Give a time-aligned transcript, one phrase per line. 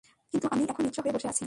[0.33, 1.39] কিন্তু আমিই এখন নিঃস্ব হয়ে বসে আছি।